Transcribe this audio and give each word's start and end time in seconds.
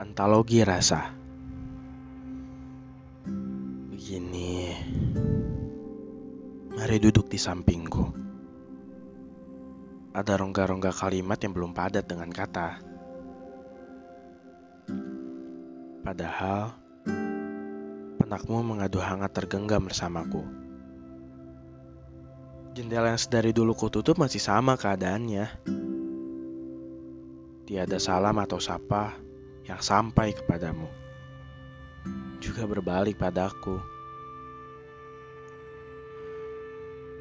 Antologi 0.00 0.64
rasa. 0.64 1.12
Begini. 3.92 4.72
Mari 6.72 6.96
duduk 6.96 7.28
di 7.28 7.36
sampingku. 7.36 8.04
Ada 10.16 10.40
rongga-rongga 10.40 10.96
kalimat 10.96 11.36
yang 11.44 11.52
belum 11.52 11.76
padat 11.76 12.08
dengan 12.08 12.32
kata. 12.32 12.80
Padahal 16.00 16.72
penakmu 18.16 18.64
mengadu 18.64 18.96
hangat 19.04 19.36
tergenggam 19.36 19.84
bersamaku. 19.84 20.40
Jendela 22.72 23.12
yang 23.12 23.20
sedari 23.20 23.52
dulu 23.52 23.76
kututup 23.76 24.16
masih 24.16 24.40
sama 24.40 24.80
keadaannya. 24.80 25.52
Tiada 27.68 28.00
salam 28.00 28.40
atau 28.40 28.56
sapa 28.56 29.31
yang 29.66 29.78
sampai 29.78 30.34
kepadamu. 30.34 30.90
Juga 32.42 32.66
berbalik 32.66 33.18
padaku. 33.18 33.78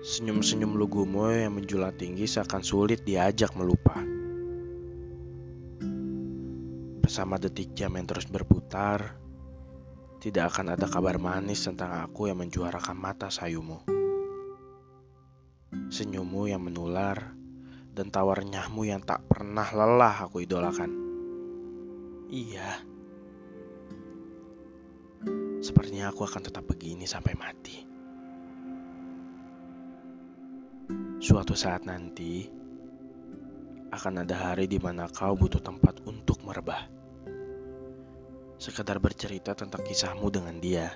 Senyum-senyum 0.02 0.74
lugumu 0.74 1.30
yang 1.30 1.54
menjulang 1.54 1.94
tinggi 1.94 2.26
seakan 2.26 2.66
sulit 2.66 3.06
diajak 3.06 3.54
melupa. 3.54 4.02
Bersama 7.06 7.38
detik 7.38 7.78
jam 7.78 7.94
yang 7.94 8.10
terus 8.10 8.26
berputar, 8.26 9.14
tidak 10.18 10.54
akan 10.54 10.74
ada 10.74 10.90
kabar 10.90 11.22
manis 11.22 11.70
tentang 11.70 12.02
aku 12.02 12.34
yang 12.34 12.42
menjuarakan 12.42 12.98
mata 12.98 13.30
sayumu. 13.30 13.86
Senyummu 15.94 16.50
yang 16.50 16.66
menular, 16.66 17.38
dan 17.92 18.10
tawar 18.10 18.42
nyahmu 18.42 18.88
yang 18.88 19.04
tak 19.04 19.22
pernah 19.28 19.68
lelah 19.70 20.26
aku 20.26 20.42
idolakan. 20.42 21.01
Iya, 22.32 22.80
sepertinya 25.60 26.16
aku 26.16 26.24
akan 26.24 26.48
tetap 26.48 26.64
begini 26.64 27.04
sampai 27.04 27.36
mati. 27.36 27.78
Suatu 31.20 31.60
saat 31.60 31.84
nanti, 31.84 32.48
akan 33.92 34.24
ada 34.24 34.48
hari 34.48 34.72
di 34.72 34.80
mana 34.80 35.12
kau 35.12 35.36
butuh 35.36 35.60
tempat 35.60 36.00
untuk 36.08 36.40
merebah. 36.48 36.88
Sekedar 38.56 39.04
bercerita 39.04 39.52
tentang 39.52 39.84
kisahmu 39.84 40.32
dengan 40.32 40.56
dia. 40.64 40.88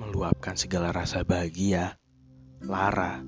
Meluapkan 0.00 0.56
segala 0.56 0.96
rasa 0.96 1.28
bahagia, 1.28 2.00
lara, 2.64 3.20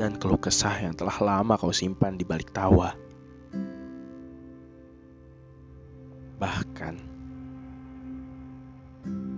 dan 0.00 0.16
keluh 0.16 0.40
kesah 0.40 0.80
yang 0.80 0.96
telah 0.96 1.20
lama 1.20 1.60
kau 1.60 1.76
simpan 1.76 2.16
di 2.16 2.24
balik 2.24 2.56
tawa. 2.56 3.07
Bahkan, 6.38 6.94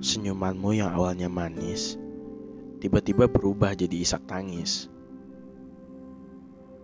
senyumanmu 0.05 0.77
yang 0.77 0.93
awalnya 0.93 1.33
manis, 1.33 1.97
tiba-tiba 2.85 3.25
berubah 3.27 3.73
jadi 3.73 3.97
isak 4.05 4.29
tangis. 4.29 4.93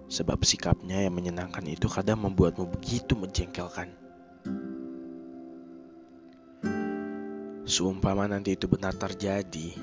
Sebab 0.09 0.41
sikapnya 0.43 1.05
yang 1.05 1.13
menyenangkan 1.13 1.67
itu 1.69 1.87
kadang 1.93 2.25
membuatmu 2.25 2.65
begitu 2.67 3.13
menjengkelkan. 3.13 3.93
Seumpama 7.67 8.31
nanti 8.31 8.55
itu 8.55 8.71
benar 8.71 8.95
terjadi, 8.95 9.75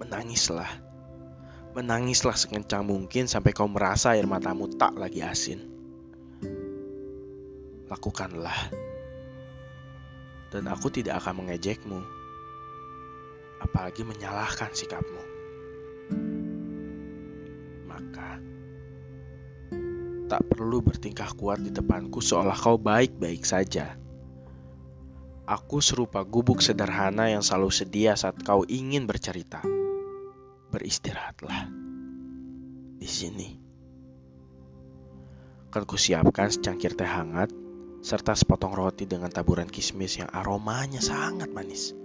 menangislah 0.00 0.94
Menangislah 1.74 2.38
sekencang 2.38 2.86
mungkin 2.86 3.26
sampai 3.26 3.50
kau 3.50 3.66
merasa 3.66 4.14
air 4.14 4.30
matamu 4.30 4.70
tak 4.78 4.94
lagi 4.94 5.26
asin. 5.26 5.58
Lakukanlah. 7.90 8.93
Dan 10.54 10.70
aku 10.70 10.86
tidak 10.86 11.18
akan 11.18 11.42
mengejekmu. 11.42 11.98
Apalagi 13.58 14.06
menyalahkan 14.06 14.70
sikapmu. 14.70 15.22
Maka, 17.90 18.38
tak 20.30 20.42
perlu 20.46 20.78
bertingkah 20.78 21.34
kuat 21.34 21.58
di 21.58 21.74
depanku 21.74 22.22
seolah 22.22 22.54
kau 22.54 22.78
baik-baik 22.78 23.42
saja. 23.42 23.98
Aku 25.50 25.82
serupa 25.82 26.22
gubuk 26.22 26.62
sederhana 26.62 27.34
yang 27.34 27.42
selalu 27.42 27.74
sedia 27.74 28.14
saat 28.14 28.38
kau 28.46 28.62
ingin 28.62 29.10
bercerita 29.10 29.58
beristirahatlah 30.70 31.66
di 32.98 33.08
sini. 33.10 33.50
Akan 35.70 35.84
kusiapkan 35.86 36.54
secangkir 36.54 36.94
teh 36.94 37.06
hangat 37.06 37.50
serta 38.04 38.36
sepotong 38.36 38.76
roti 38.76 39.08
dengan 39.08 39.32
taburan 39.32 39.64
kismis 39.64 40.20
yang 40.20 40.28
aromanya 40.28 41.00
sangat 41.00 41.48
manis. 41.48 41.96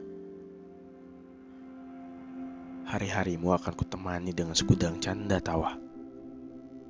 Hari-harimu 2.87 3.51
akan 3.51 3.73
kutemani 3.75 4.31
dengan 4.31 4.55
segudang 4.55 5.03
canda 5.03 5.43
tawa. 5.43 5.75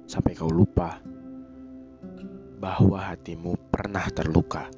Sampai 0.06 0.38
kau 0.38 0.54
lupa 0.54 1.02
bahwa 2.62 3.02
hatimu 3.02 3.58
pernah 3.74 4.06
terluka. 4.14 4.70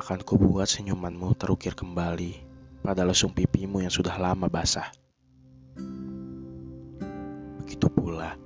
Akan 0.00 0.24
kubuat 0.24 0.72
senyumanmu 0.72 1.36
terukir 1.36 1.76
kembali 1.76 2.32
pada 2.80 3.04
lesung 3.04 3.36
pipimu 3.36 3.84
yang 3.84 3.92
sudah 3.92 4.16
lama 4.16 4.48
basah. 4.48 4.88
Begitu 7.60 7.92
pula 7.92 8.40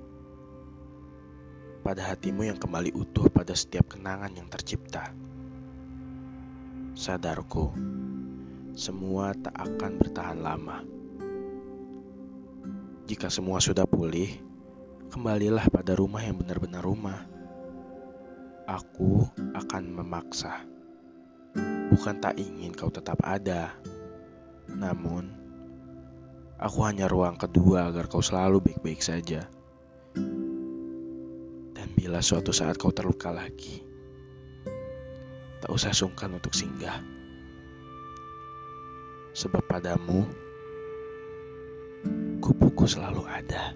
pada 1.85 2.01
hatimu 2.01 2.49
yang 2.49 2.57
kembali 2.57 2.97
utuh 2.97 3.29
pada 3.29 3.53
setiap 3.53 3.93
kenangan 3.93 4.33
yang 4.33 4.49
tercipta. 4.49 5.13
Sadarku, 6.97 7.69
semua 8.73 9.37
tak 9.37 9.53
akan 9.53 9.91
bertahan 10.01 10.39
lama. 10.41 10.81
Jika 13.05 13.29
semua 13.29 13.61
sudah 13.61 13.85
pulih, 13.85 14.33
kembalilah 15.13 15.69
pada 15.69 15.93
rumah 15.93 16.25
yang 16.25 16.41
benar-benar 16.41 16.81
rumah. 16.81 17.21
Aku 18.65 19.29
akan 19.53 19.83
memaksa. 19.93 20.65
Bukan 21.93 22.17
tak 22.17 22.41
ingin 22.41 22.73
kau 22.73 22.89
tetap 22.89 23.21
ada, 23.21 23.77
namun, 24.73 25.29
aku 26.57 26.81
hanya 26.81 27.05
ruang 27.05 27.37
kedua 27.37 27.93
agar 27.93 28.09
kau 28.09 28.25
selalu 28.25 28.73
baik-baik 28.73 29.05
saja. 29.05 29.45
Bila 32.05 32.21
suatu 32.21 32.53
saat 32.53 32.77
kau 32.77 32.93
terluka 32.93 33.33
lagi, 33.33 33.81
tak 35.57 35.73
usah 35.73 35.89
sungkan 35.89 36.37
untuk 36.37 36.53
singgah. 36.53 37.01
Sebab 39.33 39.65
padamu, 39.65 40.21
kupuku 42.45 42.85
selalu 42.85 43.25
ada. 43.25 43.73